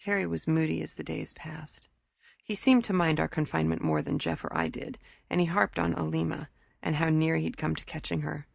Terry 0.00 0.26
was 0.26 0.48
moody 0.48 0.82
as 0.82 0.94
the 0.94 1.04
days 1.04 1.32
passed. 1.32 1.86
He 2.42 2.56
seemed 2.56 2.82
to 2.86 2.92
mind 2.92 3.20
our 3.20 3.28
confinement 3.28 3.82
more 3.84 4.02
than 4.02 4.18
Jeff 4.18 4.44
or 4.44 4.52
I 4.52 4.66
did; 4.66 4.98
and 5.30 5.38
he 5.40 5.46
harped 5.46 5.78
on 5.78 5.94
Alima, 5.94 6.48
and 6.82 6.96
how 6.96 7.08
near 7.08 7.36
he'd 7.36 7.56
come 7.56 7.76
to 7.76 7.84
catching 7.84 8.22
her. 8.22 8.48